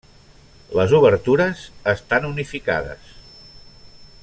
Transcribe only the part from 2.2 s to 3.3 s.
unificades.